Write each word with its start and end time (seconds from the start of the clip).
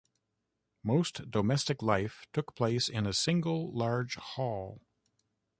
Most 0.81 1.29
domestic 1.29 1.83
life 1.83 2.25
took 2.33 2.55
place 2.55 2.89
in 2.89 3.05
a 3.05 3.13
single 3.13 3.71
large 3.71 4.15
hall. 4.15 4.81